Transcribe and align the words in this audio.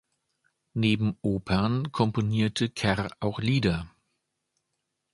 Neben 0.73 1.15
Opern 1.21 1.91
komponierte 1.91 2.69
Kerr 2.71 3.11
auch 3.19 3.37
Lieder. 3.39 3.87